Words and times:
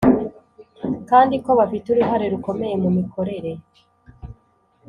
kandi 1.09 1.35
ko 1.43 1.49
bafite 1.59 1.85
uruhare 1.89 2.25
rukomeye 2.33 2.75
mu 2.83 2.89
mikorere 2.97 3.51